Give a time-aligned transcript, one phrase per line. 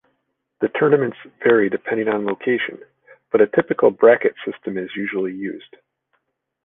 [0.61, 2.79] The tournaments vary depending on location,
[3.31, 5.75] but a typical bracket system is usually used.